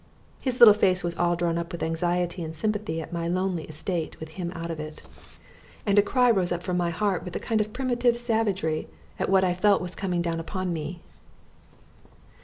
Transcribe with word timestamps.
His 0.39 0.59
little 0.59 0.73
face 0.73 1.03
was 1.03 1.15
all 1.15 1.35
drawn 1.35 1.59
up 1.59 1.71
with 1.71 1.83
anxiety 1.83 2.43
and 2.43 2.55
sympathy 2.55 2.99
at 3.03 3.13
my 3.13 3.27
lonely 3.27 3.65
estate 3.65 4.19
with 4.19 4.29
him 4.29 4.51
out 4.55 4.71
of 4.71 4.79
it, 4.79 5.03
and 5.85 5.99
a 5.99 6.01
cry 6.01 6.31
rose 6.31 6.51
up 6.51 6.63
from 6.63 6.75
my 6.75 6.89
heart 6.89 7.23
with 7.23 7.35
a 7.35 7.39
kind 7.39 7.61
of 7.61 7.71
primitive 7.71 8.17
savagery 8.17 8.87
at 9.19 9.29
what 9.29 9.43
I 9.43 9.53
felt 9.53 9.79
was 9.79 9.93
coming 9.93 10.23
down 10.23 10.39
upon 10.39 10.73
me. 10.73 11.01